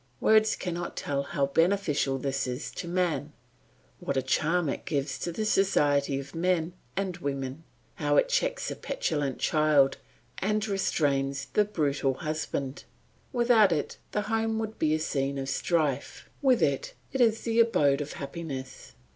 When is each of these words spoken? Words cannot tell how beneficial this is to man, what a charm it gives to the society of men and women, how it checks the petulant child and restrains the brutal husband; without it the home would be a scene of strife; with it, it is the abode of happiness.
Words 0.19 0.55
cannot 0.55 0.97
tell 0.97 1.21
how 1.21 1.45
beneficial 1.45 2.17
this 2.17 2.47
is 2.47 2.71
to 2.71 2.87
man, 2.87 3.33
what 3.99 4.17
a 4.17 4.23
charm 4.23 4.67
it 4.67 4.83
gives 4.85 5.19
to 5.19 5.31
the 5.31 5.45
society 5.45 6.19
of 6.19 6.33
men 6.33 6.73
and 6.95 7.17
women, 7.17 7.63
how 7.97 8.17
it 8.17 8.27
checks 8.27 8.69
the 8.69 8.75
petulant 8.75 9.37
child 9.37 9.97
and 10.39 10.67
restrains 10.67 11.45
the 11.53 11.65
brutal 11.65 12.15
husband; 12.15 12.83
without 13.31 13.71
it 13.71 13.99
the 14.11 14.21
home 14.21 14.57
would 14.57 14.79
be 14.79 14.95
a 14.95 14.99
scene 14.99 15.37
of 15.37 15.47
strife; 15.49 16.31
with 16.41 16.63
it, 16.63 16.95
it 17.13 17.21
is 17.21 17.41
the 17.41 17.59
abode 17.59 18.01
of 18.01 18.13
happiness. 18.13 18.93